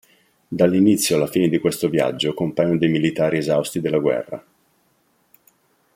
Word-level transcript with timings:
Dall'inizio 0.47 1.15
alla 1.15 1.27
fine 1.27 1.47
di 1.47 1.59
questo 1.59 1.87
viaggio 1.87 2.33
compaiono 2.33 2.79
dei 2.79 2.89
militari 2.89 3.37
esausti 3.37 3.79
della 3.81 3.99
guerra. 3.99 4.43